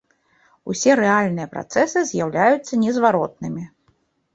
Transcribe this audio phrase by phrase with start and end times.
[0.73, 3.73] Усе рэальныя працэсы з'яўляюцца незваротнымі.